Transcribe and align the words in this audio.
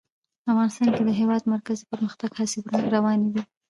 افغانستان 0.51 0.87
کې 0.95 1.03
د 1.05 1.07
د 1.09 1.11
هېواد 1.19 1.41
مرکز 1.53 1.77
د 1.79 1.85
پرمختګ 1.91 2.29
هڅې 2.39 2.59
روانې 2.95 3.27
دي. 3.33 3.41